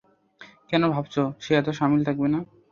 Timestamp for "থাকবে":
2.07-2.27